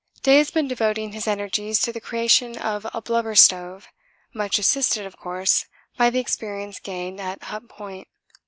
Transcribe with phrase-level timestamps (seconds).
[0.23, 3.87] Day has been devoting his energies to the creation of a blubber stove,
[4.33, 8.07] much assisted of course by the experience gained at Hut Point.